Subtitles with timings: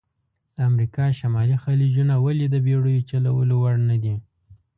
[0.55, 4.15] د امریکا شمالي خلیجونه ولې د بېړیو چلول وړ نه دي؟